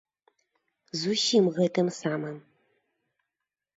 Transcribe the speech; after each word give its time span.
З 1.01 1.11
усім 1.15 1.45
гэтым 1.57 1.87
самым. 2.01 2.37